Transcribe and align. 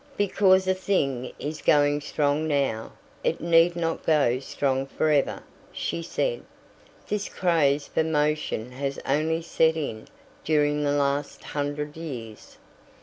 "Because 0.17 0.67
a 0.67 0.73
thing 0.73 1.31
is 1.37 1.61
going 1.61 2.01
strong 2.01 2.47
now, 2.47 2.93
it 3.23 3.39
need 3.39 3.75
not 3.75 4.03
go 4.03 4.39
strong 4.39 4.87
for 4.87 5.11
ever," 5.11 5.43
she 5.71 6.01
said. 6.01 6.41
"This 7.07 7.29
craze 7.29 7.85
for 7.85 8.03
motion 8.03 8.71
has 8.71 8.97
only 9.05 9.43
set 9.43 9.75
in 9.77 10.07
during 10.43 10.81
the 10.81 10.91
last 10.91 11.43
hundred 11.43 11.95
years. 11.97 12.57